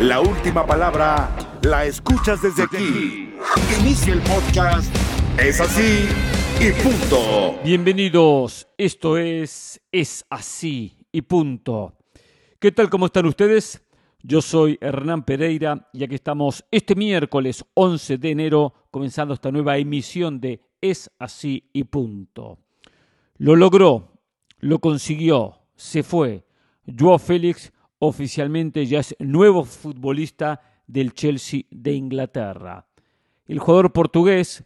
[0.00, 1.28] La última palabra
[1.62, 3.34] la escuchas desde aquí.
[3.80, 4.94] Inicia el podcast.
[5.36, 6.06] Es así
[6.60, 7.58] y punto.
[7.64, 8.68] Bienvenidos.
[8.78, 11.96] Esto es Es así y punto.
[12.60, 12.88] ¿Qué tal?
[12.90, 13.84] ¿Cómo están ustedes?
[14.22, 19.78] Yo soy Hernán Pereira y aquí estamos este miércoles 11 de enero comenzando esta nueva
[19.78, 22.60] emisión de Es así y punto.
[23.36, 24.12] Lo logró,
[24.60, 26.44] lo consiguió, se fue.
[26.86, 32.86] Joao Félix oficialmente ya es nuevo futbolista del Chelsea de Inglaterra.
[33.46, 34.64] El jugador portugués,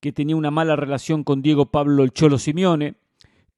[0.00, 2.96] que tenía una mala relación con Diego Pablo el Cholo Simeone,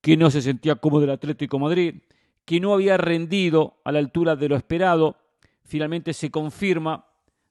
[0.01, 2.02] que no se sentía cómodo del Atlético Madrid,
[2.45, 5.16] que no había rendido a la altura de lo esperado,
[5.65, 7.06] finalmente se confirma,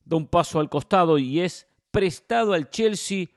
[0.06, 3.28] da un paso al costado y es prestado al Chelsea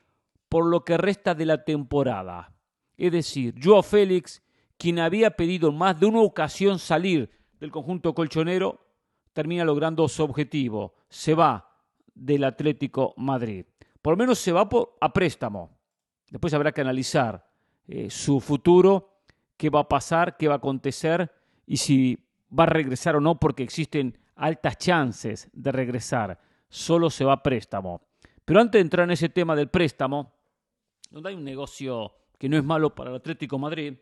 [0.49, 2.53] por lo que resta de la temporada.
[2.97, 4.41] Es decir, Joao Félix,
[4.77, 7.29] quien había pedido más de una ocasión salir
[7.61, 8.87] del conjunto colchonero,
[9.33, 10.95] termina logrando su objetivo.
[11.07, 11.77] Se va
[12.13, 13.65] del Atlético Madrid.
[14.01, 14.67] Por lo menos se va
[14.99, 15.77] a préstamo.
[16.29, 17.47] Después habrá que analizar
[17.87, 19.21] eh, su futuro,
[19.57, 21.31] qué va a pasar, qué va a acontecer
[21.67, 22.17] y si
[22.57, 26.39] va a regresar o no, porque existen altas chances de regresar.
[26.67, 28.01] Solo se va a préstamo.
[28.43, 30.33] Pero antes de entrar en ese tema del préstamo,
[31.11, 33.93] donde hay un negocio que no es malo para el Atlético Madrid,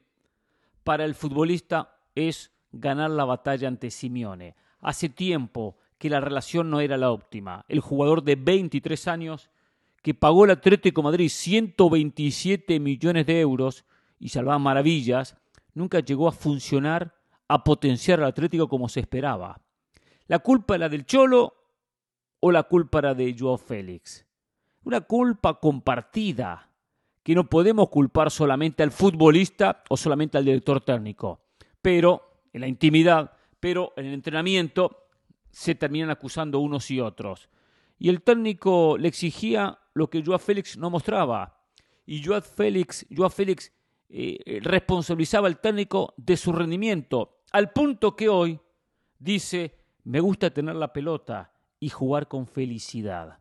[0.86, 4.56] para el futbolista es ganar la batalla ante Simeone.
[4.80, 7.66] Hace tiempo que la relación no era la óptima.
[7.67, 9.50] El jugador de 23 años
[10.02, 13.86] que pagó el Atlético Madrid 127 millones de euros
[14.17, 15.38] y salvaba maravillas,
[15.73, 17.16] nunca llegó a funcionar,
[17.48, 19.61] a potenciar al Atlético como se esperaba.
[20.28, 21.54] ¿La culpa era del Cholo
[22.39, 24.26] o la culpa era de Joao Félix?
[24.83, 26.70] Una culpa compartida,
[27.23, 31.42] que no podemos culpar solamente al futbolista o solamente al director técnico.
[31.81, 35.08] Pero en la intimidad, pero en el entrenamiento
[35.52, 37.50] se terminan acusando unos y otros.
[37.97, 41.61] Y el técnico le exigía lo que Joao Félix no mostraba.
[42.05, 43.71] Y Joao Félix, Joao Félix
[44.09, 48.59] eh, responsabilizaba al técnico de su rendimiento, al punto que hoy
[49.17, 53.39] dice, me gusta tener la pelota y jugar con felicidad.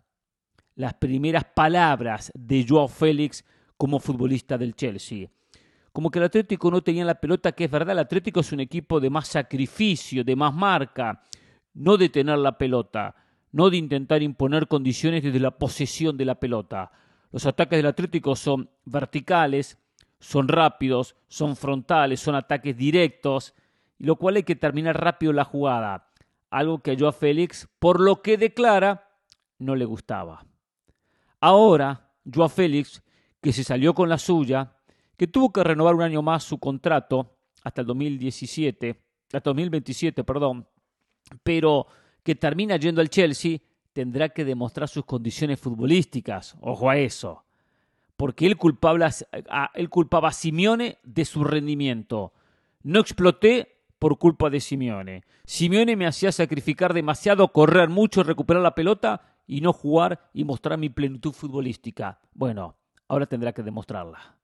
[0.74, 3.44] Las primeras palabras de Joao Félix
[3.76, 5.28] como futbolista del Chelsea
[5.92, 8.60] como que el Atlético no tenía la pelota, que es verdad, el Atlético es un
[8.60, 11.22] equipo de más sacrificio, de más marca,
[11.74, 13.14] no de tener la pelota,
[13.52, 16.90] no de intentar imponer condiciones desde la posesión de la pelota.
[17.32, 19.78] Los ataques del Atlético son verticales,
[20.20, 23.54] son rápidos, son frontales, son ataques directos,
[23.98, 26.10] lo cual hay que terminar rápido la jugada,
[26.50, 29.10] algo que a Joao Félix, por lo que declara,
[29.58, 30.44] no le gustaba.
[31.40, 33.02] Ahora, Joao Félix,
[33.40, 34.72] que se salió con la suya,
[35.18, 39.02] que tuvo que renovar un año más su contrato hasta el 2017,
[39.32, 40.66] hasta 2027, perdón,
[41.42, 41.88] pero
[42.22, 43.58] que termina yendo al Chelsea,
[43.92, 46.56] tendrá que demostrar sus condiciones futbolísticas.
[46.60, 47.44] Ojo a eso.
[48.16, 49.10] Porque él, culpaba
[49.50, 52.32] a, él culpaba a Simeone de su rendimiento.
[52.84, 55.24] No exploté por culpa de Simeone.
[55.44, 60.78] Simeone me hacía sacrificar demasiado, correr mucho, recuperar la pelota y no jugar y mostrar
[60.78, 62.20] mi plenitud futbolística.
[62.34, 62.76] Bueno,
[63.08, 64.37] ahora tendrá que demostrarla.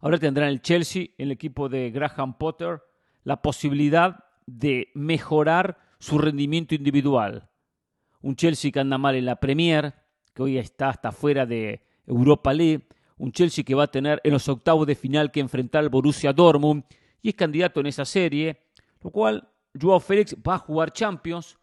[0.00, 2.82] Ahora tendrá en el Chelsea, el equipo de Graham Potter,
[3.22, 7.50] la posibilidad de mejorar su rendimiento individual.
[8.22, 9.94] Un Chelsea que anda mal en la Premier,
[10.34, 12.88] que hoy está hasta fuera de Europa League.
[13.18, 16.32] Un Chelsea que va a tener en los octavos de final que enfrentar al Borussia
[16.32, 16.84] Dortmund
[17.20, 18.58] y es candidato en esa serie,
[19.02, 19.46] lo cual
[19.78, 21.58] Joao Félix va a jugar Champions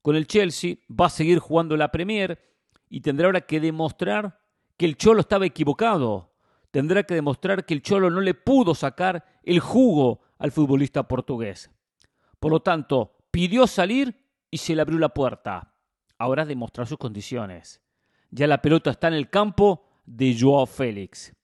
[0.00, 2.38] con el Chelsea, va a seguir jugando la Premier
[2.88, 4.38] y tendrá ahora que demostrar
[4.76, 6.31] que el Cholo estaba equivocado
[6.72, 11.70] tendrá que demostrar que el Cholo no le pudo sacar el jugo al futbolista portugués.
[12.40, 15.76] Por lo tanto, pidió salir y se le abrió la puerta.
[16.18, 17.80] Ahora demostrar sus condiciones.
[18.30, 21.34] Ya la pelota está en el campo de Joao Félix.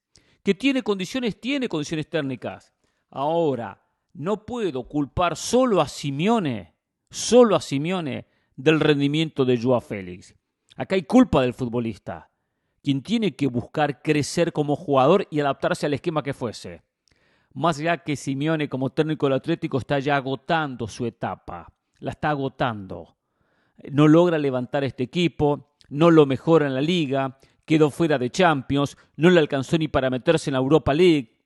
[0.42, 1.38] ¿Que tiene condiciones?
[1.38, 2.72] Tiene condiciones técnicas.
[3.10, 3.84] Ahora,
[4.14, 6.74] no puedo culpar solo a Simeone,
[7.10, 10.34] solo a Simeone del rendimiento de Joao Félix.
[10.76, 12.30] Acá hay culpa del futbolista
[12.82, 16.82] quien tiene que buscar crecer como jugador y adaptarse al esquema que fuese.
[17.54, 22.30] Más allá que Simeone como técnico del Atlético está ya agotando su etapa, la está
[22.30, 23.16] agotando.
[23.90, 28.96] No logra levantar este equipo, no lo mejora en la liga, quedó fuera de Champions,
[29.16, 31.36] no le alcanzó ni para meterse en la Europa League.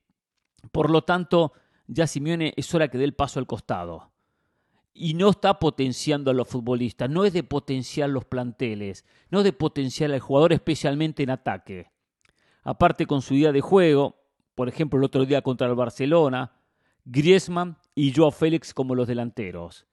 [0.71, 1.53] Por lo tanto,
[1.87, 4.12] ya Simeone es hora que dé el paso al costado
[4.95, 9.45] y no está potenciando a los futbolistas, no es de potenciar los planteles, no es
[9.45, 11.91] de potenciar al jugador especialmente en ataque.
[12.63, 14.17] Aparte con su idea de juego,
[14.55, 16.53] por ejemplo el otro día contra el Barcelona,
[17.05, 19.87] Griezmann y Joao Félix como los delanteros.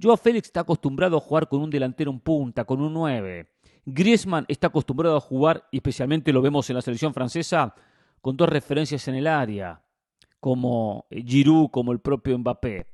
[0.00, 3.48] Joao Félix está acostumbrado a jugar con un delantero en punta, con un 9.
[3.86, 7.74] Griezmann está acostumbrado a jugar, y especialmente lo vemos en la selección francesa,
[8.20, 9.82] con dos referencias en el área,
[10.38, 12.86] como Giroud, como el propio Mbappé.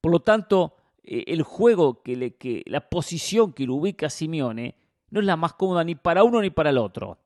[0.00, 2.36] Por lo tanto, eh, el juego, que, le,
[2.66, 4.76] la posición que lo ubica Simeone,
[5.10, 7.18] no es la más cómoda ni para uno ni para el otro.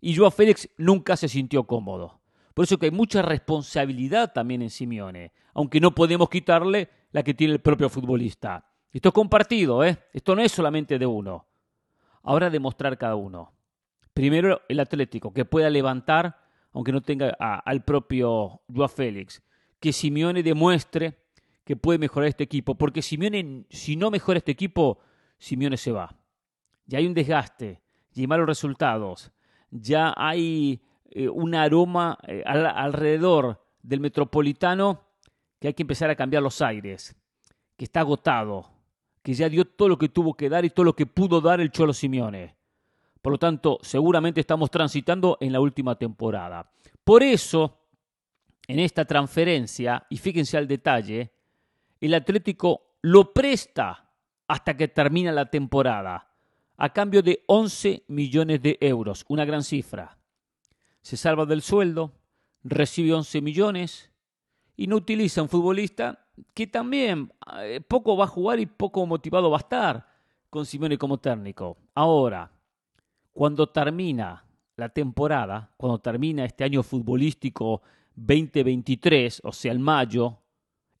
[0.00, 2.20] Y Joao Félix nunca se sintió cómodo.
[2.54, 7.34] Por eso que hay mucha responsabilidad también en Simeone, aunque no podemos quitarle la que
[7.34, 8.64] tiene el propio futbolista.
[8.92, 9.98] Esto es compartido, ¿eh?
[10.12, 11.46] Esto no es solamente de uno.
[12.22, 13.52] Ahora demostrar cada uno.
[14.14, 16.38] Primero el Atlético, que pueda levantar,
[16.72, 19.42] aunque no tenga al propio Joao Félix.
[19.78, 21.25] Que Simeone demuestre
[21.66, 22.76] que puede mejorar este equipo.
[22.76, 25.00] Porque Simeone, si no mejora este equipo,
[25.36, 26.16] Simeone se va.
[26.86, 27.82] Ya hay un desgaste,
[28.12, 29.32] ya hay malos resultados,
[29.70, 30.80] ya hay
[31.10, 35.02] eh, un aroma eh, alrededor del metropolitano
[35.58, 37.16] que hay que empezar a cambiar los aires,
[37.76, 38.70] que está agotado,
[39.24, 41.60] que ya dio todo lo que tuvo que dar y todo lo que pudo dar
[41.60, 42.54] el Cholo Simeone.
[43.20, 46.70] Por lo tanto, seguramente estamos transitando en la última temporada.
[47.02, 47.80] Por eso,
[48.68, 51.32] en esta transferencia, y fíjense al detalle,
[52.00, 54.10] el Atlético lo presta
[54.48, 56.28] hasta que termina la temporada,
[56.76, 60.16] a cambio de 11 millones de euros, una gran cifra
[61.06, 62.10] se salva del sueldo,
[62.64, 64.10] recibe 11 millones
[64.76, 69.48] y no utiliza un futbolista que también eh, poco va a jugar y poco motivado
[69.48, 70.08] va a estar
[70.50, 71.76] con Simeone como técnico.
[71.94, 72.50] Ahora,
[73.32, 74.44] cuando termina
[74.74, 77.82] la temporada, cuando termina este año futbolístico
[78.16, 80.40] 2023, o sea, el mayo,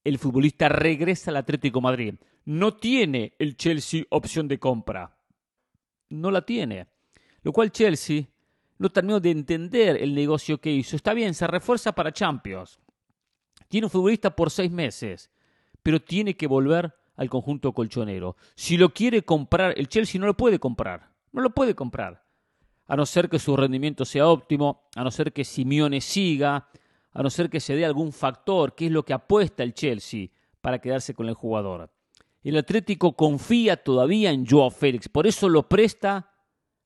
[0.06, 2.14] el futbolista regresa al Atlético Madrid.
[2.44, 5.16] No tiene el Chelsea opción de compra.
[6.10, 6.86] No la tiene.
[7.42, 8.22] Lo cual Chelsea
[8.78, 10.94] no terminó de entender el negocio que hizo.
[10.94, 12.78] Está bien, se refuerza para Champions.
[13.66, 15.28] Tiene un futbolista por seis meses,
[15.82, 18.36] pero tiene que volver al conjunto colchonero.
[18.54, 21.10] Si lo quiere comprar, el Chelsea no lo puede comprar.
[21.32, 22.22] No lo puede comprar.
[22.86, 26.68] A no ser que su rendimiento sea óptimo, a no ser que Simeone siga,
[27.16, 30.28] a no ser que se dé algún factor, que es lo que apuesta el Chelsea
[30.60, 31.90] para quedarse con el jugador.
[32.42, 36.30] El Atlético confía todavía en Joao Félix, por eso lo presta,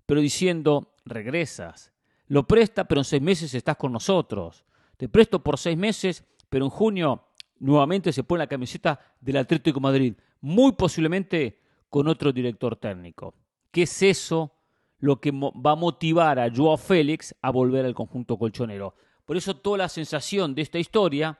[0.06, 1.92] pero diciendo, regresas.
[2.28, 4.64] Lo presta, pero en seis meses estás con nosotros.
[4.96, 7.24] Te presto por seis meses, pero en junio
[7.58, 13.34] nuevamente se pone la camiseta del Atlético Madrid, muy posiblemente con otro director técnico.
[13.72, 14.54] ¿Qué es eso
[15.00, 18.94] lo que va a motivar a Joao Félix a volver al conjunto colchonero?
[19.30, 21.38] Por eso toda la sensación de esta historia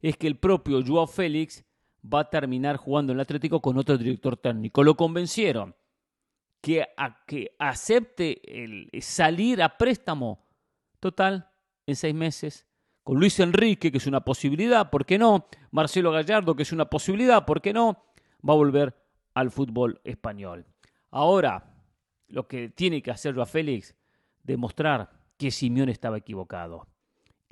[0.00, 1.64] es que el propio Joao Félix
[2.04, 4.82] va a terminar jugando en el Atlético con otro director técnico.
[4.82, 5.76] Lo convencieron
[6.60, 6.84] que,
[7.28, 10.44] que acepte el salir a préstamo
[10.98, 11.48] total
[11.86, 12.66] en seis meses.
[13.04, 15.46] Con Luis Enrique, que es una posibilidad, ¿por qué no?
[15.70, 18.06] Marcelo Gallardo, que es una posibilidad, ¿por qué no?
[18.44, 18.92] Va a volver
[19.34, 20.66] al fútbol español.
[21.12, 21.76] Ahora,
[22.26, 23.94] lo que tiene que hacer a Félix,
[24.42, 26.88] demostrar que Simeone estaba equivocado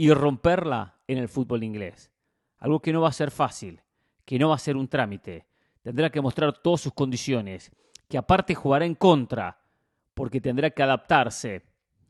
[0.02, 2.10] y romperla en el fútbol inglés.
[2.58, 3.80] Algo que no va a ser fácil,
[4.24, 5.46] que no va a ser un trámite.
[5.80, 7.70] Tendrá que mostrar todas sus condiciones
[8.08, 9.56] que aparte jugará en contra,
[10.12, 11.62] porque tendrá que adaptarse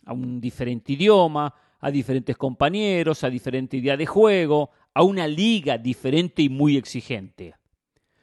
[0.07, 5.77] a un diferente idioma, a diferentes compañeros, a diferente idea de juego, a una liga
[5.77, 7.57] diferente y muy exigente.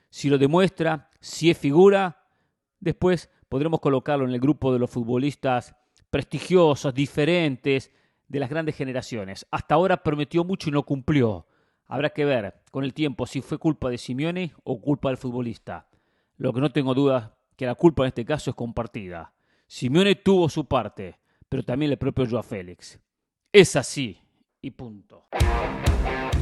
[0.09, 2.25] Si lo demuestra, si es figura,
[2.79, 5.75] después podremos colocarlo en el grupo de los futbolistas
[6.09, 7.91] prestigiosos, diferentes,
[8.29, 9.45] de las grandes generaciones.
[9.51, 11.47] Hasta ahora prometió mucho y no cumplió.
[11.87, 15.89] Habrá que ver con el tiempo si fue culpa de Simeone o culpa del futbolista.
[16.37, 19.33] Lo que no tengo dudas que la culpa en este caso es compartida.
[19.67, 21.19] Simeone tuvo su parte,
[21.49, 22.99] pero también el propio Joao Félix.
[23.51, 24.21] Es así
[24.61, 25.27] y punto.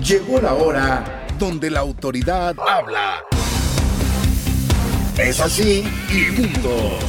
[0.05, 3.23] Llegó la hora donde la autoridad habla.
[5.17, 6.99] Es así y punto.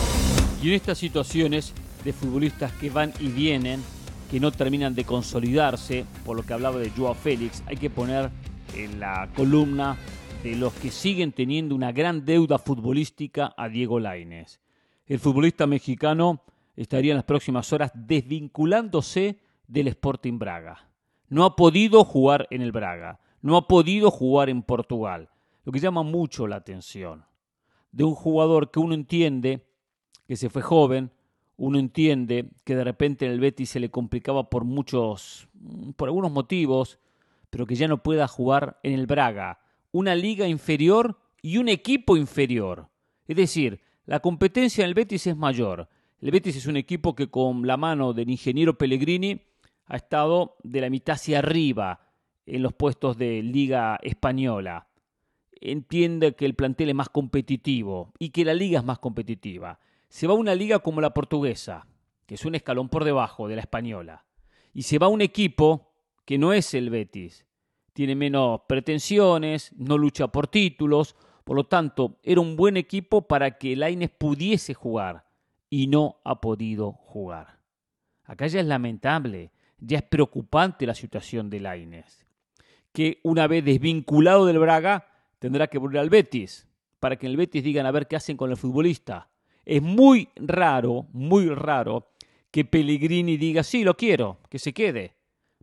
[0.63, 3.83] Y en estas situaciones de futbolistas que van y vienen,
[4.31, 8.31] que no terminan de consolidarse, por lo que hablaba de Joao Félix, hay que poner
[8.75, 9.97] en la columna
[10.43, 14.61] de los que siguen teniendo una gran deuda futbolística a Diego Lainez.
[15.07, 16.43] El futbolista mexicano
[16.77, 20.91] estaría en las próximas horas desvinculándose del Sporting Braga.
[21.29, 25.31] No ha podido jugar en el Braga, no ha podido jugar en Portugal,
[25.65, 27.25] lo que llama mucho la atención.
[27.91, 29.67] De un jugador que uno entiende
[30.27, 31.11] que se fue joven,
[31.59, 35.49] uno entiende que de repente en el Betis se le complicaba por muchos,
[35.97, 36.99] por algunos motivos,
[37.51, 39.59] pero que ya no pueda jugar en el Braga,
[39.91, 42.89] una liga inferior y un equipo inferior.
[43.27, 45.89] Es decir, la competencia en el Betis es mayor.
[46.21, 49.41] El Betis es un equipo que con la mano del ingeniero Pellegrini
[49.87, 52.01] ha estado de la mitad hacia arriba
[52.47, 54.87] en los puestos de liga española.
[55.61, 59.81] entiende que el plantel es más competitivo y que la liga es más competitiva.
[60.09, 61.87] Se va a una liga como la portuguesa,
[62.27, 64.25] que es un escalón por debajo de la española.
[64.73, 65.93] Y se va un equipo
[66.25, 67.47] que no es el Betis.
[67.93, 73.57] Tiene menos pretensiones, no lucha por títulos, por lo tanto, era un buen equipo para
[73.57, 75.25] que Laines pudiese jugar
[75.71, 77.59] y no ha podido jugar.
[78.25, 82.27] Acá ya es lamentable, ya es preocupante la situación de Laines,
[82.93, 86.69] que una vez desvinculado del Braga tendrá que volver al Betis,
[87.01, 89.31] para que en el Betis digan a ver qué hacen con el futbolista.
[89.69, 92.13] Es muy raro, muy raro
[92.51, 95.15] que Pellegrini diga, sí, lo quiero, que se quede,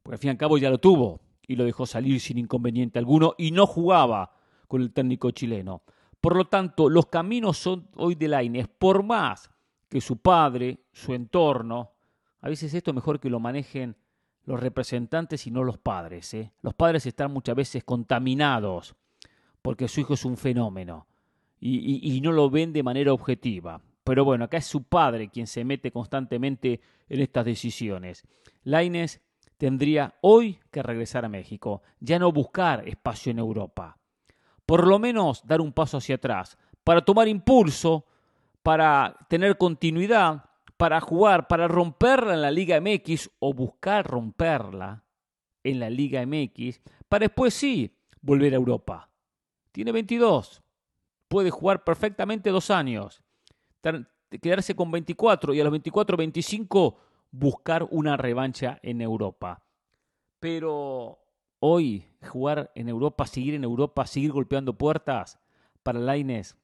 [0.03, 2.99] porque al fin y al cabo ya lo tuvo y lo dejó salir sin inconveniente
[2.99, 4.31] alguno y no jugaba
[4.67, 5.81] con el técnico chileno.
[6.21, 9.49] Por lo tanto, los caminos son hoy de Lainez, por más
[9.89, 11.93] que su padre, su entorno,
[12.41, 13.95] a veces esto es mejor que lo manejen
[14.43, 16.31] los representantes y no los padres.
[16.35, 16.51] ¿eh?
[16.61, 18.95] Los padres están muchas veces contaminados
[19.63, 21.07] porque su hijo es un fenómeno
[21.59, 23.81] y, no lo ven de manera objetiva.
[24.05, 28.23] Pero bueno, acá es su padre quien se mete constantemente en estas decisiones.
[28.63, 29.19] Laines
[29.57, 33.97] tendría hoy que regresar a México, ya no buscar espacio en Europa
[34.65, 38.05] por lo menos dar un paso hacia atrás, para tomar impulso,
[38.63, 40.45] para tener continuidad,
[40.77, 45.03] para jugar, para romperla en la Liga MX o buscar romperla
[45.63, 49.09] en la Liga MX, para después sí volver a Europa.
[49.71, 50.61] Tiene 22,
[51.27, 53.23] puede jugar perfectamente dos años,
[54.41, 56.97] quedarse con 24 y a los 24, 25
[57.31, 59.63] buscar una revancha en Europa.
[60.39, 61.19] Pero
[61.59, 65.39] hoy jugar en Europa, seguir en Europa, seguir golpeando puertas
[65.83, 66.55] para Laines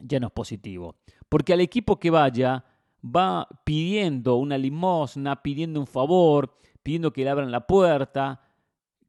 [0.00, 0.96] ya no es positivo.
[1.28, 2.64] Porque al equipo que vaya
[3.04, 8.40] va pidiendo una limosna, pidiendo un favor, pidiendo que le abran la puerta.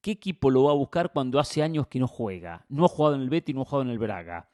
[0.01, 2.65] ¿Qué equipo lo va a buscar cuando hace años que no juega?
[2.69, 4.50] No ha jugado en el Betis, no ha jugado en el Braga.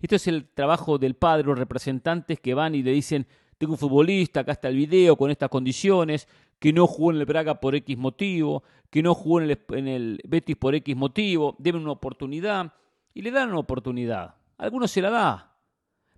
[0.00, 3.26] Esto es el trabajo del padre, los representantes que van y le dicen,
[3.58, 7.24] tengo un futbolista, acá está el video con estas condiciones, que no jugó en el
[7.24, 11.92] Braga por X motivo, que no jugó en el, Betis por X motivo, deben una
[11.92, 12.72] oportunidad
[13.14, 14.34] y le dan una oportunidad.
[14.58, 15.56] algunos se la da,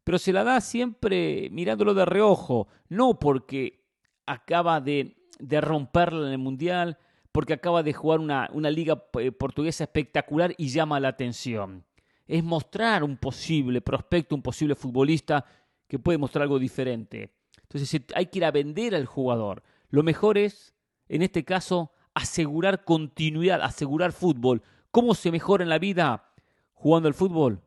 [0.05, 3.85] pero se la da siempre mirándolo de reojo, no porque
[4.27, 6.99] acaba de, de romperla en el Mundial,
[7.33, 11.85] porque acaba de jugar una, una liga eh, portuguesa espectacular y llama la atención.
[12.29, 15.45] Es mostrar un posible prospecto, un posible futbolista
[15.89, 17.33] que puede mostrar algo diferente.
[17.63, 19.63] Entonces hay que ir a vender al jugador.
[19.91, 20.75] Lo mejor es,
[21.09, 24.63] en este caso, asegurar continuidad, asegurar fútbol.
[24.91, 26.33] ¿Cómo se mejora en la vida
[26.75, 27.63] jugando al fútbol?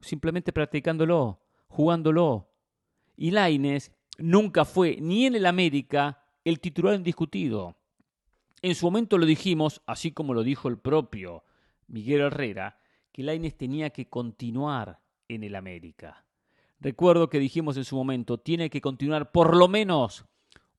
[0.00, 2.50] Simplemente practicándolo, jugándolo.
[3.16, 7.76] Y Laines nunca fue, ni en el América, el titular indiscutido.
[8.62, 11.44] En su momento lo dijimos, así como lo dijo el propio
[11.86, 12.79] Miguel Herrera,
[13.12, 16.24] que Laines tenía que continuar en el América.
[16.80, 20.24] Recuerdo que dijimos en su momento, tiene que continuar por lo menos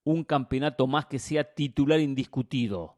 [0.03, 2.97] un campeonato más que sea titular indiscutido,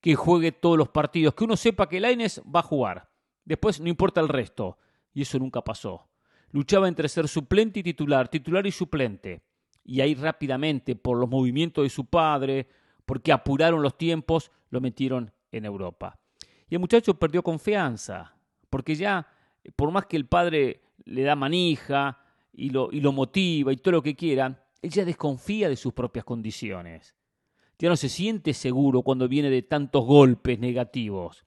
[0.00, 3.10] que juegue todos los partidos, que uno sepa que Laines va a jugar.
[3.44, 4.78] Después no importa el resto.
[5.12, 6.08] Y eso nunca pasó.
[6.52, 9.42] Luchaba entre ser suplente y titular, titular y suplente.
[9.84, 12.68] Y ahí rápidamente, por los movimientos de su padre,
[13.04, 16.18] porque apuraron los tiempos, lo metieron en Europa.
[16.68, 18.36] Y el muchacho perdió confianza,
[18.70, 19.26] porque ya,
[19.76, 22.18] por más que el padre le da manija
[22.52, 25.92] y lo, y lo motiva y todo lo que quiera, él ya desconfía de sus
[25.92, 27.14] propias condiciones.
[27.78, 31.44] Ya no se siente seguro cuando viene de tantos golpes negativos.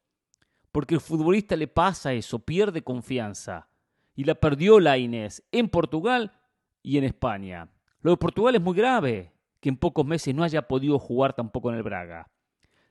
[0.72, 3.70] Porque el futbolista le pasa eso, pierde confianza.
[4.16, 6.34] Y la perdió la Inés en Portugal
[6.82, 7.70] y en España.
[8.02, 11.70] Lo de Portugal es muy grave, que en pocos meses no haya podido jugar tampoco
[11.70, 12.30] en el Braga.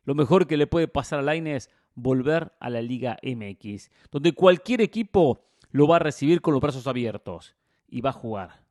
[0.04, 4.32] Lo mejor que le puede pasar a la es volver a la Liga MX, donde
[4.32, 7.54] cualquier equipo lo va a recibir con los brazos abiertos
[7.88, 8.62] y va a jugar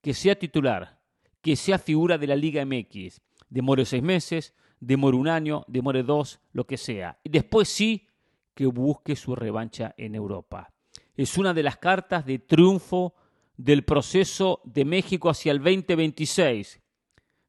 [0.00, 0.98] que sea titular,
[1.42, 3.20] que sea figura de la Liga MX.
[3.48, 7.18] Demore seis meses, demore un año, demore dos, lo que sea.
[7.22, 8.06] Y después sí
[8.54, 10.72] que busque su revancha en Europa.
[11.16, 13.14] Es una de las cartas de triunfo
[13.56, 16.80] del proceso de México hacia el 2026.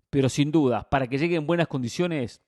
[0.09, 2.41] Pero sin duda, para que llegue en buenas condiciones,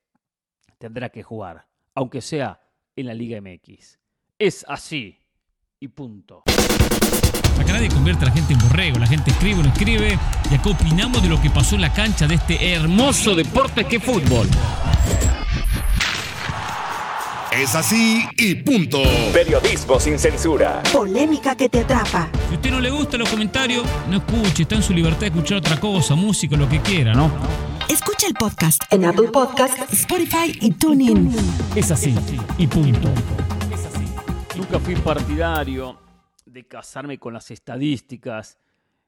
[0.77, 2.59] tendrá que jugar, aunque sea
[2.95, 3.99] en la Liga MX.
[4.39, 5.19] Es así
[5.79, 6.43] y punto.
[7.59, 10.17] Acá nadie convierte a la gente en borrego, la gente escribe o no escribe
[10.49, 13.97] y acá opinamos de lo que pasó en la cancha de este hermoso deporte que
[13.97, 14.47] es fútbol.
[17.51, 19.03] Es así y punto.
[19.31, 20.81] Periodismo sin censura.
[20.91, 22.27] Polémica que te atrapa.
[22.47, 25.27] Si a usted no le gusta los comentarios, no escuche, está en su libertad de
[25.27, 27.31] escuchar otra cosa, música, lo que quiera, ¿no?
[27.89, 31.31] Escucha el podcast en Apple Podcast, Spotify y TuneIn.
[31.75, 32.15] Es así
[32.57, 33.09] y punto.
[34.55, 35.99] Nunca fui partidario
[36.45, 38.57] de casarme con las estadísticas.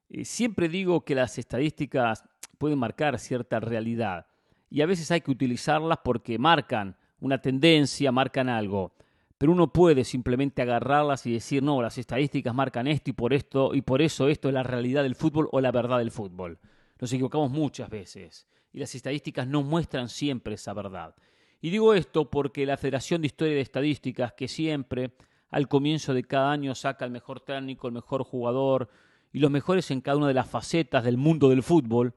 [0.10, 2.24] Eh, siempre digo que las estadísticas
[2.58, 4.27] pueden marcar cierta realidad
[4.70, 8.94] y a veces hay que utilizarlas porque marcan una tendencia, marcan algo.
[9.38, 13.74] Pero uno puede simplemente agarrarlas y decir, no, las estadísticas marcan esto y por esto
[13.74, 16.60] y por eso esto es la realidad del fútbol o la verdad del fútbol.
[17.00, 21.16] Nos equivocamos muchas veces y las estadísticas no muestran siempre esa verdad.
[21.62, 25.14] Y digo esto porque la Federación de Historia de Estadísticas, que siempre
[25.50, 28.90] al comienzo de cada año saca el mejor técnico, el mejor jugador
[29.32, 32.14] y los mejores en cada una de las facetas del mundo del fútbol,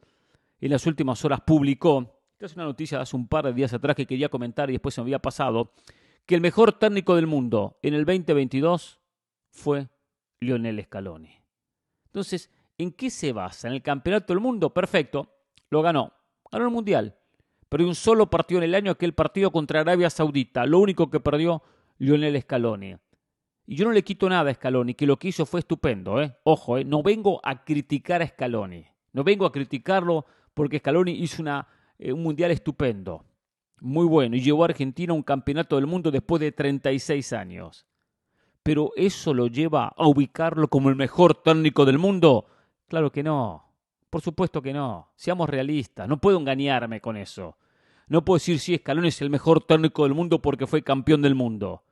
[0.61, 3.73] en las últimas horas publicó, que es una noticia de hace un par de días
[3.73, 5.73] atrás que quería comentar y después se me había pasado,
[6.27, 9.01] que el mejor técnico del mundo en el 2022
[9.51, 9.89] fue
[10.41, 11.41] Lionel Scaloni.
[12.07, 13.69] Entonces, ¿en qué se basa?
[13.69, 14.73] ¿En el campeonato del mundo?
[14.73, 15.29] Perfecto,
[15.69, 16.13] lo ganó,
[16.51, 17.17] ganó el mundial.
[17.69, 21.21] Perdió un solo partido en el año, aquel partido contra Arabia Saudita, lo único que
[21.21, 21.63] perdió
[21.99, 22.97] Lionel Scaloni.
[23.67, 26.23] Y yo no le quito nada a Scaloni, que lo que hizo fue estupendo.
[26.23, 26.35] ¿eh?
[26.45, 26.85] Ojo, ¿eh?
[26.85, 28.87] no vengo a criticar a Scaloni.
[29.13, 31.69] No vengo a criticarlo porque Scaloni hizo una,
[31.99, 33.27] eh, un mundial estupendo.
[33.81, 34.37] Muy bueno.
[34.37, 37.87] Y llevó a Argentina a un campeonato del mundo después de 36 años.
[38.63, 42.47] Pero ¿eso lo lleva a ubicarlo como el mejor técnico del mundo?
[42.89, 43.65] Claro que no.
[44.11, 45.11] Por supuesto que no.
[45.15, 46.09] Seamos realistas.
[46.09, 47.57] No puedo engañarme con eso.
[48.09, 51.35] No puedo decir si Scaloni es el mejor técnico del mundo porque fue campeón del
[51.35, 51.83] mundo.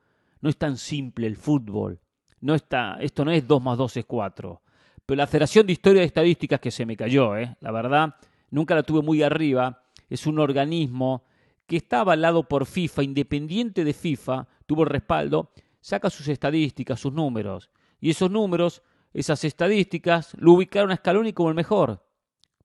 [0.41, 2.01] No es tan simple el fútbol.
[2.41, 4.63] No está, esto no es 2 más 2 es 4.
[5.05, 7.57] Pero la Federación de Historia de Estadísticas que se me cayó, ¿eh?
[7.61, 8.17] la verdad,
[8.51, 9.83] nunca la tuve muy arriba.
[10.09, 11.23] Es un organismo
[11.67, 15.51] que está avalado por FIFA, independiente de FIFA, tuvo el respaldo,
[15.81, 17.71] saca sus estadísticas, sus números.
[18.01, 18.83] Y esos números,
[19.17, 22.05] esas estadísticas, lo ubicaron a Scaloni como el mejor.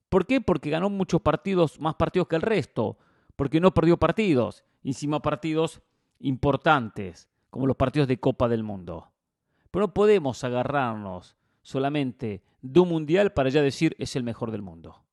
[0.10, 0.42] ¿Por qué?
[0.42, 2.98] Porque ganó muchos partidos, más partidos que el resto.
[3.38, 4.66] Porque no perdió partidos.
[4.84, 5.82] Encima partidos
[6.20, 9.12] importantes como los partidos de Copa del Mundo.
[9.72, 14.62] Pero no podemos agarrarnos solamente de un mundial para ya decir es el mejor del
[14.62, 15.06] mundo,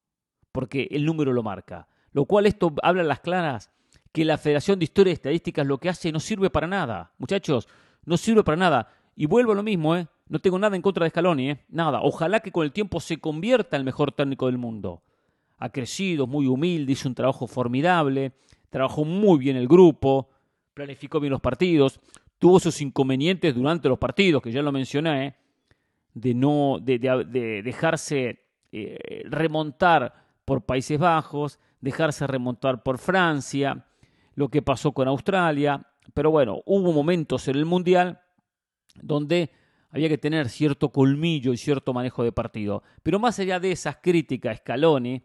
[0.51, 1.87] porque el número lo marca.
[2.11, 3.71] Lo cual esto habla a las claras
[4.11, 7.13] que la Federación de Historia y Estadísticas lo que hace no sirve para nada.
[7.19, 7.69] Muchachos,
[8.05, 8.89] no sirve para nada.
[9.15, 10.09] Y vuelvo a lo mismo, ¿eh?
[10.29, 11.65] No tengo nada en contra de Scaloni, ¿eh?
[11.69, 12.01] Nada.
[12.03, 15.03] Ojalá que con el tiempo se convierta en el mejor técnico del mundo.
[15.59, 18.33] Ha crecido, muy humilde, hizo un trabajo formidable,
[18.71, 20.29] trabajó muy bien el grupo,
[20.75, 22.01] planificó bien los partidos,
[22.39, 25.35] tuvo sus inconvenientes durante los partidos, que ya lo mencioné,
[26.15, 26.99] de no de,
[27.65, 30.15] dejarse eh, remontar
[30.45, 33.87] por Países Bajos, dejarse remontar por Francia,
[34.35, 38.21] lo que pasó con Australia, pero bueno, hubo momentos en el Mundial
[38.95, 39.51] donde
[39.91, 42.83] había que tener cierto colmillo y cierto manejo de partido.
[43.03, 45.23] Pero más allá de esas críticas, Scaloni,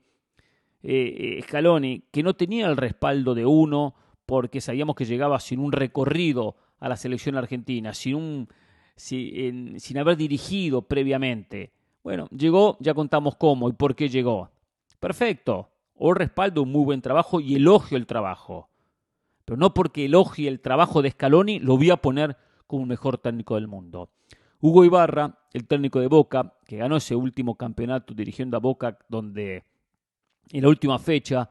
[0.82, 3.96] eh, Scaloni, que no tenía el respaldo de uno,
[4.26, 8.48] porque sabíamos que llegaba sin un recorrido a la selección argentina, sin, un,
[8.96, 11.74] sin, sin haber dirigido previamente.
[12.04, 14.52] Bueno, llegó, ya contamos cómo y por qué llegó.
[15.00, 15.70] Perfecto.
[15.96, 18.70] O respaldo un muy buen trabajo y elogio el trabajo.
[19.46, 23.18] Pero no porque elogie el trabajo de Scaloni lo voy a poner como el mejor
[23.18, 24.10] técnico del mundo.
[24.66, 29.66] Hugo Ibarra, el técnico de Boca, que ganó ese último campeonato dirigiendo a Boca, donde
[30.50, 31.50] en la última fecha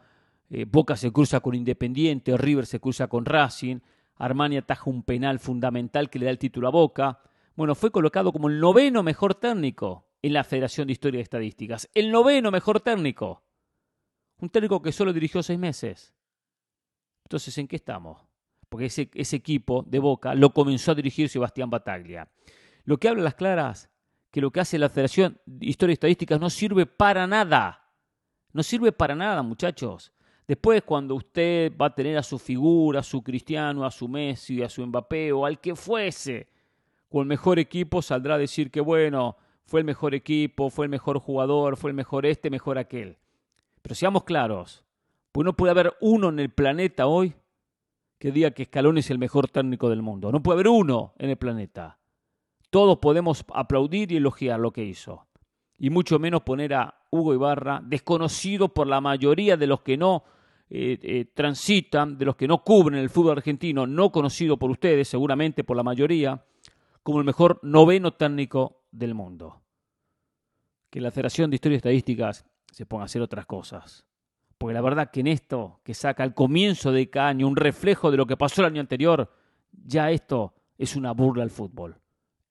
[0.49, 3.81] eh, Boca se cruza con Independiente, River se cruza con Racing,
[4.17, 7.21] Armani ataja un penal fundamental que le da el título a Boca.
[7.55, 11.91] Bueno, fue colocado como el noveno mejor técnico en la Federación de Historia y Estadísticas.
[11.93, 13.43] El noveno mejor técnico.
[14.39, 16.15] Un técnico que solo dirigió seis meses.
[17.25, 18.23] Entonces, ¿en qué estamos?
[18.71, 22.27] Porque ese, ese equipo de Boca lo comenzó a dirigir Sebastián Bataglia.
[22.85, 23.91] Lo que habla las claras,
[24.31, 27.91] que lo que hace la Federación de Historia y Estadísticas no sirve para nada.
[28.53, 30.13] No sirve para nada, muchachos.
[30.47, 34.63] Después, cuando usted va a tener a su figura, a su Cristiano, a su Messi,
[34.63, 36.49] a su Mbappé o al que fuese,
[37.09, 40.91] con el mejor equipo, saldrá a decir que bueno, fue el mejor equipo, fue el
[40.91, 43.19] mejor jugador, fue el mejor este, mejor aquel.
[43.83, 44.85] Pero seamos claros,
[45.31, 47.35] pues no puede haber uno en el planeta hoy
[48.19, 50.31] que diga que Scaloni es el mejor técnico del mundo.
[50.31, 51.99] No puede haber uno en el planeta.
[52.73, 55.27] Todos podemos aplaudir y elogiar lo que hizo.
[55.77, 60.25] Y mucho menos poner a Hugo Ibarra, desconocido por la mayoría de los que no
[60.71, 65.07] eh, eh, transitan, de los que no cubren el fútbol argentino, no conocido por ustedes,
[65.07, 66.47] seguramente por la mayoría,
[67.03, 69.61] como el mejor noveno técnico del mundo.
[70.89, 74.07] Que la Federación de Historia y Estadísticas se ponga a hacer otras cosas.
[74.57, 78.11] Porque la verdad que en esto, que saca al comienzo de cada año un reflejo
[78.11, 79.31] de lo que pasó el año anterior,
[79.85, 81.99] ya esto es una burla al fútbol.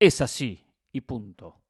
[0.02, 1.62] Es así y punto.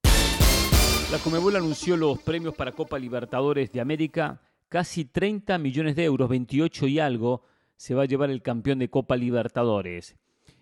[1.11, 4.39] La Comebol anunció los premios para Copa Libertadores de América.
[4.69, 7.43] Casi 30 millones de euros, 28 y algo,
[7.75, 10.15] se va a llevar el campeón de Copa Libertadores.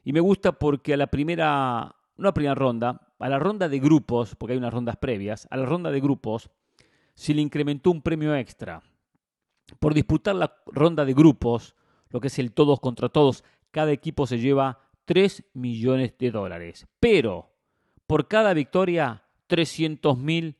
[0.04, 3.70] Y me gusta porque a la primera, no a la primera ronda, a la ronda
[3.70, 6.50] de grupos, porque hay unas rondas previas, a la ronda de grupos
[7.14, 8.82] se le incrementó un premio extra.
[9.78, 11.76] Por disputar la ronda de grupos,
[12.10, 16.88] lo que es el todos contra todos, cada equipo se lleva 3 millones de dólares.
[17.00, 17.49] Pero
[18.10, 20.56] por cada victoria, 300 mil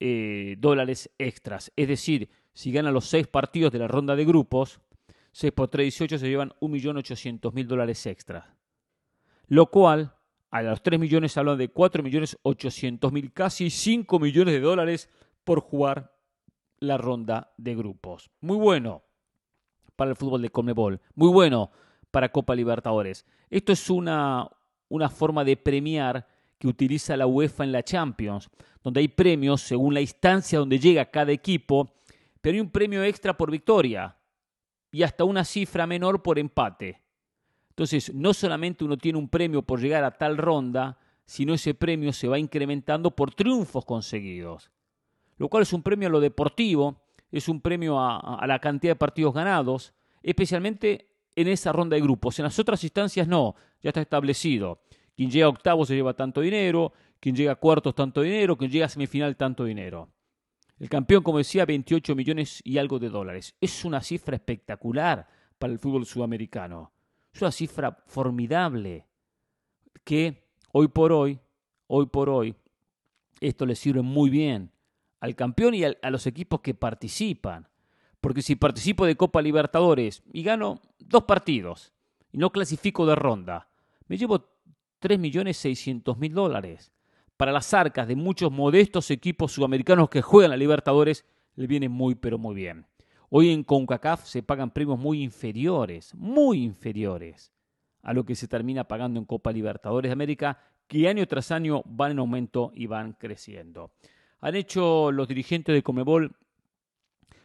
[0.00, 1.70] eh, dólares extras.
[1.76, 4.80] Es decir, si ganan los 6 partidos de la ronda de grupos,
[5.30, 8.46] 6 por 3, 18 se llevan 1.800.000 dólares extras.
[9.46, 10.16] Lo cual,
[10.50, 15.08] a los 3 millones hablan de 4.800.000, casi 5 millones de dólares
[15.44, 16.16] por jugar
[16.80, 18.28] la ronda de grupos.
[18.40, 19.04] Muy bueno
[19.94, 21.00] para el fútbol de Conmebol.
[21.14, 21.70] Muy bueno
[22.10, 23.24] para Copa Libertadores.
[23.50, 24.50] Esto es una,
[24.88, 26.26] una forma de premiar
[26.60, 28.50] que utiliza la UEFA en la Champions,
[28.84, 31.94] donde hay premios según la instancia donde llega cada equipo,
[32.42, 34.14] pero hay un premio extra por victoria
[34.92, 37.00] y hasta una cifra menor por empate.
[37.70, 42.12] Entonces, no solamente uno tiene un premio por llegar a tal ronda, sino ese premio
[42.12, 44.70] se va incrementando por triunfos conseguidos.
[45.38, 47.00] Lo cual es un premio a lo deportivo,
[47.32, 52.38] es un premio a, la cantidad de partidos ganados, especialmente en esa ronda de grupos.
[52.38, 54.82] En las otras instancias no, ya está establecido.
[55.20, 58.70] Quien llega a octavos se lleva tanto dinero, quien llega a cuartos tanto dinero, quien
[58.70, 60.08] llega a semifinal tanto dinero.
[60.78, 63.54] El campeón, como decía, 28 millones y algo de dólares.
[63.60, 65.28] Es una cifra espectacular
[65.58, 66.94] para el fútbol sudamericano.
[67.34, 69.08] Es una cifra formidable
[70.04, 71.38] que hoy por hoy,
[71.86, 72.54] hoy por hoy,
[73.42, 74.72] esto le sirve muy bien
[75.20, 77.68] al campeón y a los equipos que participan.
[78.22, 81.92] Porque si participo de Copa Libertadores y gano dos partidos
[82.32, 83.68] y no clasifico de ronda,
[84.08, 84.49] me llevo
[85.00, 86.92] 3.600.000 dólares.
[87.36, 92.14] Para las arcas de muchos modestos equipos sudamericanos que juegan a Libertadores, le viene muy
[92.14, 92.86] pero muy bien.
[93.30, 97.52] Hoy en CONCACAF se pagan premios muy inferiores, muy inferiores
[98.02, 101.82] a lo que se termina pagando en Copa Libertadores de América, que año tras año
[101.84, 103.92] van en aumento y van creciendo.
[104.40, 106.34] Han hecho los dirigentes de Comebol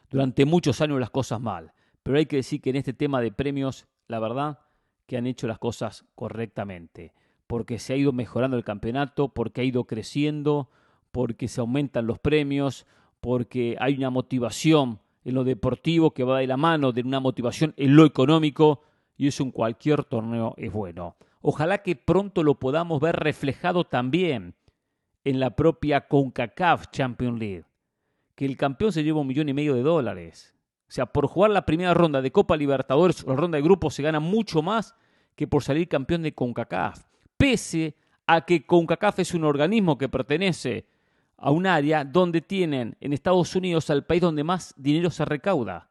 [0.09, 3.31] durante muchos años las cosas mal, pero hay que decir que en este tema de
[3.31, 4.59] premios, la verdad,
[5.05, 7.13] que han hecho las cosas correctamente
[7.47, 10.69] porque se ha ido mejorando el campeonato, porque ha ido creciendo,
[11.11, 12.85] porque se aumentan los premios,
[13.21, 17.73] porque hay una motivación en lo deportivo que va de la mano de una motivación
[17.77, 18.81] en lo económico
[19.17, 21.15] y eso en cualquier torneo es bueno.
[21.41, 24.55] Ojalá que pronto lo podamos ver reflejado también
[25.23, 27.65] en la propia CONCACAF Champions League,
[28.35, 30.53] que el campeón se lleva un millón y medio de dólares.
[30.87, 34.03] O sea, por jugar la primera ronda de Copa Libertadores la ronda de grupos se
[34.03, 34.95] gana mucho más
[35.35, 37.03] que por salir campeón de CONCACAF
[37.37, 37.95] pese
[38.27, 40.87] a que CONCACAF es un organismo que pertenece
[41.37, 45.89] a un área donde tienen en Estados Unidos al país donde más dinero se recauda.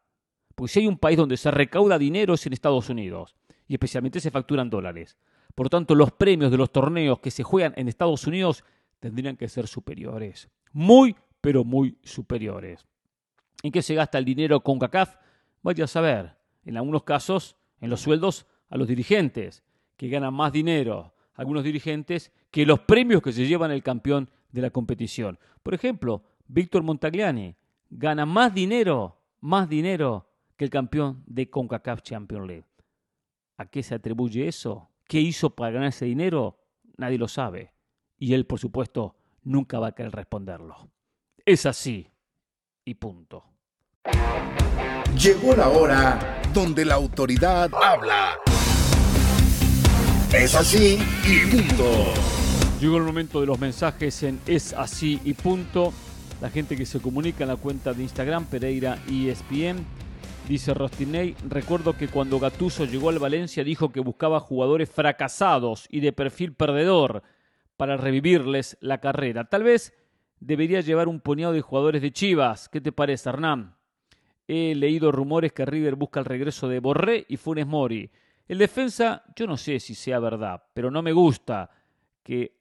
[0.54, 4.20] Porque si hay un país donde se recauda dinero es en Estados Unidos, y especialmente
[4.20, 5.16] se facturan dólares.
[5.54, 8.64] Por tanto, los premios de los torneos que se juegan en Estados Unidos
[9.00, 10.48] tendrían que ser superiores.
[10.72, 12.86] Muy, pero muy superiores.
[13.62, 15.16] ¿En qué se gasta el dinero con CACAF?
[15.62, 16.36] Vaya a saber.
[16.64, 19.62] En algunos casos, en los sueldos a los dirigentes,
[19.96, 24.62] que ganan más dinero algunos dirigentes que los premios que se llevan el campeón de
[24.62, 25.38] la competición.
[25.62, 27.56] Por ejemplo, Víctor Montagliani
[27.90, 32.66] gana más dinero, más dinero que el campeón de CONCACAF Champions League.
[33.56, 34.90] ¿A qué se atribuye eso?
[35.06, 36.58] ¿Qué hizo para ganar ese dinero?
[36.96, 37.72] Nadie lo sabe.
[38.18, 40.88] Y él, por supuesto, nunca va a querer responderlo.
[41.44, 42.08] Es así.
[42.84, 43.44] Y punto.
[45.16, 48.38] Llegó la hora donde la autoridad habla.
[50.34, 52.12] Es así y punto.
[52.80, 55.92] Llegó el momento de los mensajes en Es así y punto.
[56.40, 59.86] La gente que se comunica en la cuenta de Instagram, Pereira ESPN.
[60.48, 66.00] Dice Rostinei, recuerdo que cuando Gatuso llegó al Valencia dijo que buscaba jugadores fracasados y
[66.00, 67.22] de perfil perdedor
[67.76, 69.44] para revivirles la carrera.
[69.44, 69.94] Tal vez
[70.40, 72.68] debería llevar un puñado de jugadores de Chivas.
[72.68, 73.76] ¿Qué te parece, Hernán?
[74.48, 78.10] He leído rumores que River busca el regreso de Borré y Funes Mori.
[78.46, 81.70] El defensa, yo no sé si sea verdad, pero no me gusta
[82.22, 82.58] que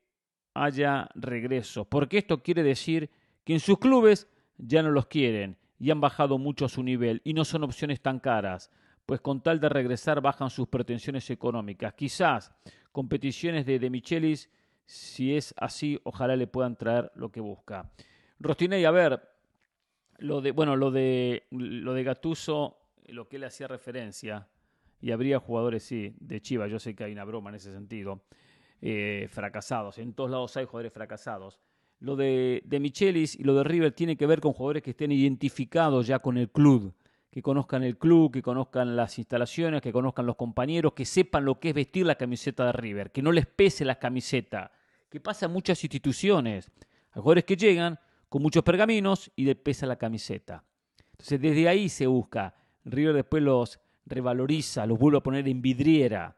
[0.53, 3.09] haya regreso, porque esto quiere decir
[3.43, 7.33] que en sus clubes ya no los quieren y han bajado mucho su nivel y
[7.33, 8.71] no son opciones tan caras,
[9.05, 11.93] pues con tal de regresar bajan sus pretensiones económicas.
[11.93, 12.53] Quizás
[12.91, 14.49] competiciones de, de Michelis,
[14.85, 17.91] si es así, ojalá le puedan traer lo que busca.
[18.39, 19.21] Rostinei, a ver,
[20.19, 24.47] lo de, bueno, lo de, lo de Gatuso, lo que le hacía referencia,
[25.03, 28.23] y habría jugadores, sí, de Chivas, yo sé que hay una broma en ese sentido,
[28.79, 29.97] eh, fracasados.
[29.97, 31.59] En todos lados hay jugadores fracasados.
[31.99, 35.11] Lo de, de Michelis y lo de River tiene que ver con jugadores que estén
[35.11, 36.93] identificados ya con el club,
[37.29, 41.59] que conozcan el club, que conozcan las instalaciones, que conozcan los compañeros, que sepan lo
[41.59, 44.71] que es vestir la camiseta de River, que no les pese la camiseta,
[45.09, 46.71] que pasa en muchas instituciones.
[47.11, 50.63] Hay jugadores que llegan con muchos pergaminos y les pesa la camiseta.
[51.11, 52.55] Entonces desde ahí se busca.
[52.85, 56.37] River después los revaloriza, los vuelve a poner en vidriera.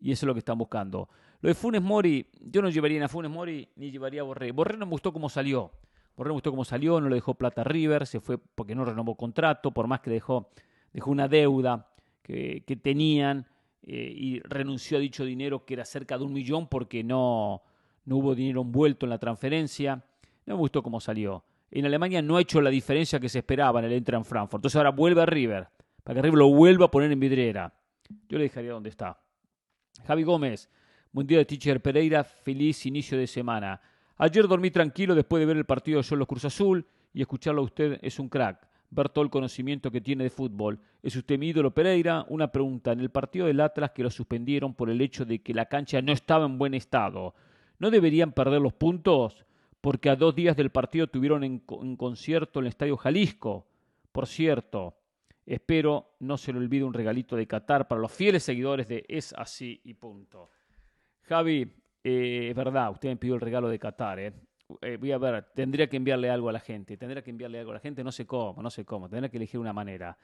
[0.00, 1.08] Y eso es lo que están buscando.
[1.40, 4.52] Lo de Funes Mori, yo no llevaría a Funes Mori ni llevaría a Borré.
[4.52, 5.72] Borré no me gustó cómo salió.
[6.16, 8.84] Borré me gustó cómo salió, no le dejó plata a River, se fue porque no
[8.84, 10.50] renovó contrato, por más que dejó,
[10.92, 11.88] dejó una deuda
[12.22, 13.46] que, que tenían
[13.84, 17.62] eh, y renunció a dicho dinero que era cerca de un millón porque no,
[18.04, 20.04] no hubo dinero envuelto en la transferencia.
[20.46, 21.44] No me gustó cómo salió.
[21.70, 24.60] En Alemania no ha hecho la diferencia que se esperaba en el entra en Frankfurt.
[24.60, 25.68] Entonces ahora vuelve a River,
[26.02, 27.72] para que River lo vuelva a poner en vidriera.
[28.28, 29.20] Yo le dejaría donde está.
[30.06, 30.68] Javi Gómez,
[31.12, 33.80] buen día de Teacher Pereira, feliz inicio de semana.
[34.16, 37.64] Ayer dormí tranquilo después de ver el partido de Solos Cruz Azul y escucharlo a
[37.64, 38.68] usted es un crack.
[38.90, 40.78] Ver todo el conocimiento que tiene de fútbol.
[41.02, 42.26] ¿Es usted mi ídolo Pereira?
[42.28, 42.92] Una pregunta.
[42.92, 46.02] En el partido del Atlas que lo suspendieron por el hecho de que la cancha
[46.02, 47.34] no estaba en buen estado,
[47.78, 49.46] ¿no deberían perder los puntos?
[49.80, 53.66] Porque a dos días del partido tuvieron en, en concierto en el Estadio Jalisco.
[54.12, 54.94] Por cierto,
[55.46, 59.32] espero no se le olvide un regalito de Qatar para los fieles seguidores de Es
[59.32, 60.50] Así y Punto.
[61.22, 61.70] Javi,
[62.02, 64.32] eh, es verdad, usted me pidió el regalo de Qatar, ¿eh?
[64.80, 67.72] Eh, voy a ver, tendría que enviarle algo a la gente, tendría que enviarle algo
[67.72, 70.16] a la gente, no sé cómo, no sé cómo, tendría que elegir una manera.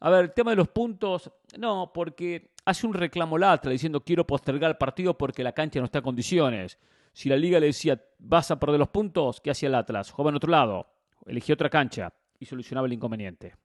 [0.00, 4.26] A ver, el tema de los puntos, no, porque hace un reclamo Latra diciendo quiero
[4.26, 6.78] postergar el partido porque la cancha no está en condiciones.
[7.12, 10.10] Si la liga le decía vas a perder los puntos, ¿qué hacía el Atlas?
[10.12, 10.86] Jugaba en otro lado,
[11.26, 13.56] elegía otra cancha y solucionaba el inconveniente.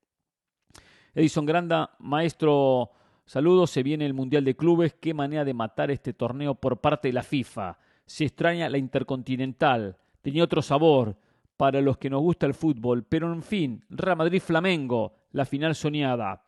[1.13, 2.91] Edison Granda, maestro
[3.26, 4.95] Saludos, se viene el Mundial de Clubes.
[4.99, 7.78] Qué manera de matar este torneo por parte de la FIFA.
[8.06, 9.97] Se extraña la Intercontinental.
[10.21, 11.15] Tenía otro sabor
[11.56, 13.04] para los que nos gusta el fútbol.
[13.04, 16.43] Pero en fin, Real Madrid-Flamengo, la final soñada.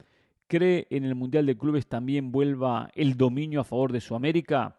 [0.48, 4.78] ¿Cree en el Mundial de Clubes también vuelva el dominio a favor de Sudamérica?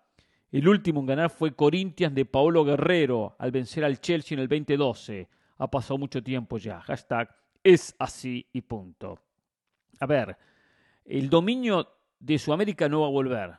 [0.53, 4.49] El último en ganar fue Corinthians de Paolo Guerrero al vencer al Chelsea en el
[4.49, 5.29] 2012.
[5.59, 6.81] Ha pasado mucho tiempo ya.
[6.83, 9.26] Hashtag es así y punto.
[10.01, 10.37] A ver,
[11.05, 13.55] el dominio de Sudamérica no va a volver.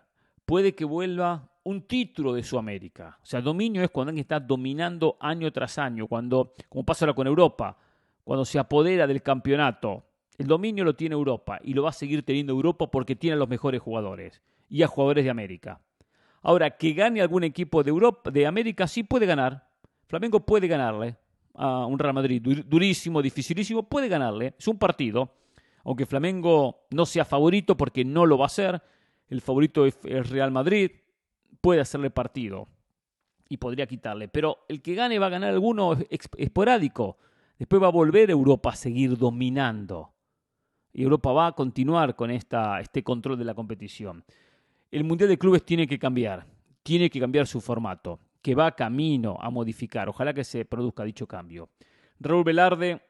[0.45, 3.17] Puede que vuelva un título de Sudamérica.
[3.21, 7.15] O sea, dominio es cuando alguien está dominando año tras año, cuando, como pasa ahora
[7.15, 7.78] con Europa,
[8.23, 10.06] cuando se apodera del campeonato.
[10.38, 13.38] El dominio lo tiene Europa y lo va a seguir teniendo Europa porque tiene a
[13.38, 15.82] los mejores jugadores y a jugadores de América.
[16.41, 19.67] Ahora, que gane algún equipo de Europa, de América, sí puede ganar.
[20.06, 21.17] Flamengo puede ganarle
[21.56, 24.54] a un Real Madrid durísimo, dificilísimo, puede ganarle.
[24.58, 25.34] Es un partido
[25.88, 28.84] aunque Flamengo no sea favorito porque no lo va a ser,
[29.30, 30.91] el favorito es Real Madrid,
[31.62, 32.67] puede hacerle partido
[33.47, 34.28] y podría quitarle.
[34.28, 37.17] Pero el que gane va a ganar alguno esporádico.
[37.58, 40.12] Después va a volver Europa a seguir dominando.
[40.91, 44.26] Y Europa va a continuar con este control de la competición.
[44.91, 46.47] El Mundial de Clubes tiene que cambiar.
[46.84, 50.10] Tiene que cambiar su formato, que va camino a modificar.
[50.10, 51.69] Ojalá que se produzca dicho cambio.
[52.19, 53.07] Raúl Velarde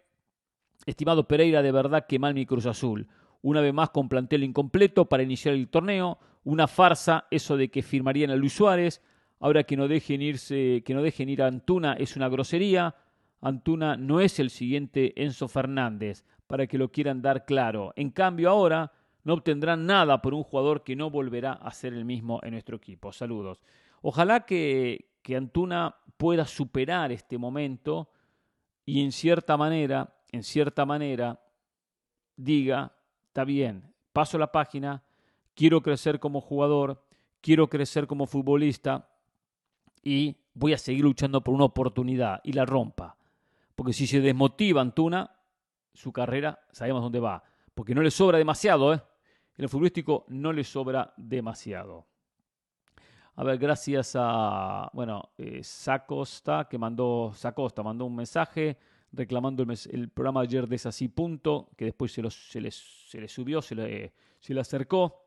[0.87, 3.07] Estimado Pereira, de verdad que mal mi Cruz Azul.
[3.41, 6.17] Una vez más con plantel incompleto para iniciar el torneo.
[6.45, 9.03] Una farsa eso de que firmarían a Luis Suárez.
[9.41, 12.95] Ahora que no dejen irse, que no dejen ir a Antuna es una grosería.
[13.41, 17.91] Antuna no es el siguiente Enzo Fernández, para que lo quieran dar claro.
[17.97, 18.93] En cambio, ahora
[19.25, 22.77] no obtendrán nada por un jugador que no volverá a ser el mismo en nuestro
[22.77, 23.11] equipo.
[23.11, 23.59] Saludos.
[24.01, 28.09] Ojalá que, que Antuna pueda superar este momento
[28.85, 31.39] y en cierta manera en cierta manera,
[32.35, 32.93] diga,
[33.27, 35.03] está bien, paso la página,
[35.53, 37.03] quiero crecer como jugador,
[37.41, 39.09] quiero crecer como futbolista
[40.03, 43.17] y voy a seguir luchando por una oportunidad y la rompa.
[43.75, 45.29] Porque si se desmotiva Antuna,
[45.93, 47.43] su carrera sabemos dónde va.
[47.73, 49.01] Porque no le sobra demasiado, ¿eh?
[49.57, 52.05] En el futbolístico no le sobra demasiado.
[53.35, 58.77] A ver, gracias a, bueno, eh, Sacosta, que mandó, Sacosta mandó un mensaje
[59.17, 62.75] reclamando el, programa ayer de Así Punto, que después se, se, les,
[63.27, 65.25] subió, se le, se le acercó.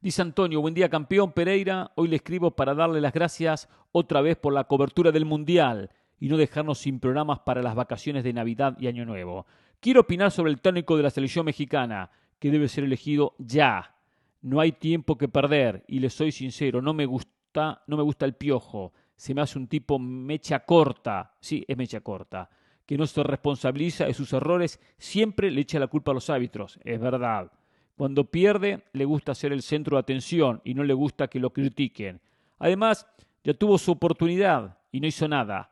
[0.00, 4.38] Dice Antonio, buen día campeón Pereira, hoy le escribo para darle las gracias otra vez
[4.38, 8.76] por la cobertura del Mundial y no dejarnos sin programas para las vacaciones de Navidad
[8.78, 9.46] y Año Nuevo.
[9.80, 13.96] Quiero opinar sobre el técnico de la selección mexicana, que debe ser elegido ya.
[14.40, 18.24] No hay tiempo que perder y le soy sincero, no me gusta, no me gusta
[18.24, 22.48] el piojo se me hace un tipo mecha corta, sí, es mecha corta,
[22.90, 26.76] que no se responsabiliza de sus errores, siempre le echa la culpa a los árbitros,
[26.82, 27.52] es verdad.
[27.96, 31.52] Cuando pierde, le gusta ser el centro de atención y no le gusta que lo
[31.52, 32.20] critiquen.
[32.58, 33.06] Además,
[33.44, 35.70] ya tuvo su oportunidad y no hizo nada.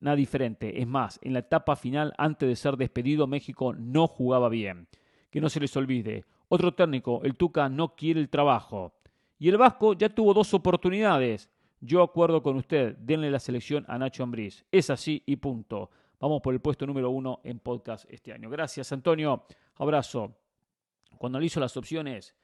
[0.00, 0.78] nada diferente.
[0.78, 4.88] Es más, en la etapa final, antes de ser despedido, México no jugaba bien.
[5.30, 6.26] Que no se les olvide.
[6.50, 8.92] Otro técnico, el Tuca, no quiere el trabajo.
[9.38, 11.48] Y el Vasco ya tuvo dos oportunidades.
[11.80, 14.66] Yo acuerdo con usted, denle la selección a Nacho Ambriz.
[14.70, 15.88] Es así y punto.
[16.22, 18.48] Vamos por el puesto número uno en podcast este año.
[18.48, 19.44] Gracias, Antonio.
[19.74, 20.32] Abrazo.
[21.18, 22.36] Cuando analizo las opciones,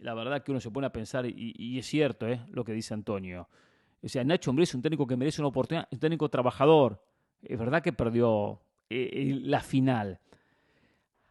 [0.00, 2.42] la verdad que uno se pone a pensar, y, es cierto ¿eh?
[2.50, 3.48] lo que dice Antonio.
[4.02, 7.02] O sea, Nacho Ambriz es un técnico que merece una oportunidad, un técnico trabajador.
[7.42, 10.20] Es verdad que perdió eh, la final.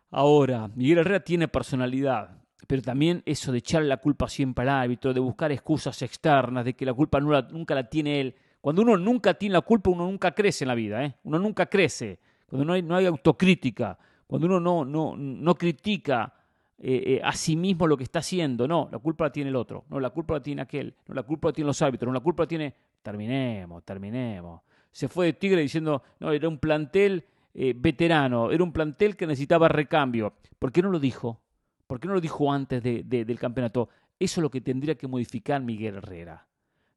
[0.10, 2.32] Ahora, Miguel Herrera tiene personalidad,
[2.66, 6.74] pero también eso de echarle la culpa siempre al árbitro, de buscar excusas externas, de
[6.74, 8.36] que la culpa nunca la tiene él.
[8.62, 11.16] Cuando uno nunca tiene la culpa, uno nunca crece en la vida, ¿eh?
[11.24, 12.20] uno nunca crece.
[12.48, 13.98] Cuando no hay, autocrítica,
[14.28, 16.34] cuando uno no, no, no critica
[16.78, 18.68] eh, eh, a sí mismo lo que está haciendo.
[18.68, 19.86] No, la culpa la tiene el otro.
[19.90, 20.96] No, la culpa la tiene aquel.
[21.08, 22.08] No, la culpa la tienen los árbitros.
[22.08, 22.74] No, la culpa la tiene.
[23.02, 24.62] Terminemos, terminemos.
[24.92, 29.26] Se fue de Tigre diciendo, no, era un plantel eh, veterano, era un plantel que
[29.28, 30.34] necesitaba recambio.
[30.60, 31.40] ¿Por qué no lo dijo?
[31.88, 33.90] ¿Por qué no lo dijo antes del campeonato?
[34.20, 36.46] Eso es lo que tendría que modificar Miguel Herrera.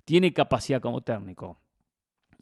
[0.04, 1.58] Tiene capacidad como técnico.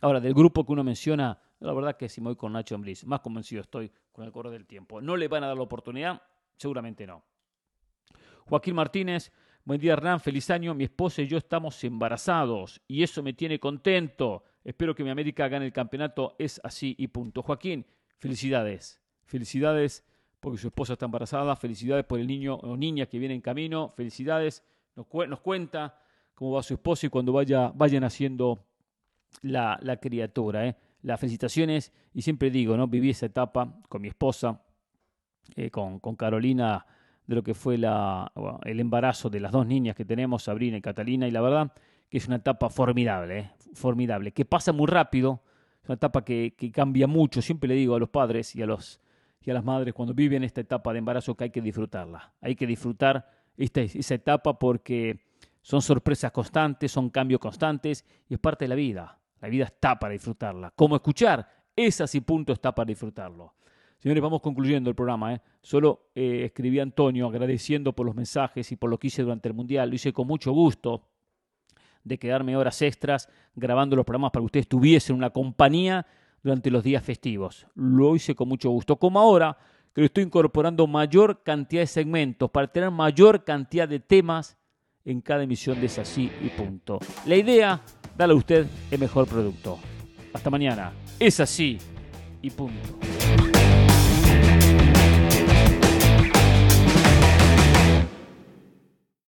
[0.01, 3.05] Ahora, del grupo que uno menciona, la verdad que si me voy con Nacho Ambriz,
[3.05, 5.01] más convencido estoy con el correr del tiempo.
[5.01, 6.21] ¿No le van a dar la oportunidad?
[6.57, 7.23] Seguramente no.
[8.47, 9.33] Joaquín Martínez,
[9.65, 10.75] buen día Hernán, feliz año.
[10.75, 14.45] Mi esposa y yo estamos embarazados y eso me tiene contento.
[14.65, 16.35] Espero que mi América gane el campeonato.
[16.39, 17.43] Es así y punto.
[17.43, 17.87] Joaquín,
[18.19, 19.01] felicidades.
[19.25, 20.05] Felicidades
[20.41, 21.55] porque su esposa está embarazada.
[21.57, 23.89] Felicidades por el niño o niña que viene en camino.
[23.89, 24.65] Felicidades.
[24.95, 25.07] Nos,
[25.41, 26.02] cuenta
[26.43, 28.67] cómo va su esposa y cuando vaya, vayan haciendo
[29.43, 30.67] la, criatura.
[30.67, 30.77] ¿eh?
[31.03, 32.89] Las felicitaciones y siempre digo, ¿no?
[32.89, 34.61] Viví esa etapa con mi esposa,
[35.55, 36.85] eh, con, con Carolina
[37.29, 38.33] de lo que fue la,
[38.65, 41.73] el embarazo de las dos niñas que tenemos, Sabrina y Catalina, y la verdad
[42.11, 43.51] que es una etapa formidable, ¿eh?
[43.75, 45.45] formidable, que pasa muy rápido,
[45.81, 49.01] es una etapa que, cambia mucho, siempre le digo a los padres y a, los,
[49.41, 52.57] y a las madres cuando viven esta etapa de embarazo que hay que disfrutarla, hay
[52.57, 55.21] que disfrutar esta, esa etapa porque
[55.63, 59.99] son sorpresas constantes, son cambios constantes y es parte de la vida, la vida está
[59.99, 63.55] para disfrutarla, como escuchar, esa sí punto está para disfrutarlo.
[64.03, 65.35] Señores, vamos concluyendo el programa.
[65.35, 65.41] ¿eh?
[65.63, 69.49] Solo eh, escribí a Antonio agradeciendo por los mensajes y por lo que hice durante
[69.49, 69.89] el Mundial.
[69.89, 71.07] Lo hice con mucho gusto
[72.03, 76.05] de quedarme horas extras grabando los programas para que ustedes tuviesen una compañía
[76.43, 77.69] durante los días festivos.
[77.77, 78.97] Lo hice con mucho gusto.
[78.97, 79.57] Como ahora
[79.95, 84.59] que lo estoy incorporando mayor cantidad de segmentos para tener mayor cantidad de temas
[85.05, 86.99] en cada emisión de Es así y punto.
[87.27, 87.81] La idea,
[88.17, 89.79] darle a usted el mejor producto.
[90.33, 90.93] Hasta mañana.
[91.19, 91.79] Es así
[92.41, 93.12] y punto.